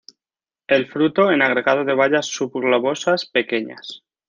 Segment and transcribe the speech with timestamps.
[0.65, 4.03] El fruto en agregado de bayas subglobosas, pequeñas.